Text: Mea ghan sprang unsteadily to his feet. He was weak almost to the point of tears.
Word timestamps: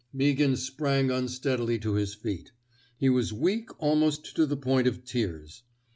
Mea 0.11 0.33
ghan 0.33 0.55
sprang 0.55 1.11
unsteadily 1.11 1.77
to 1.77 1.93
his 1.93 2.15
feet. 2.15 2.51
He 2.97 3.07
was 3.07 3.31
weak 3.31 3.69
almost 3.79 4.35
to 4.35 4.47
the 4.47 4.57
point 4.57 4.87
of 4.87 5.05
tears. 5.05 5.61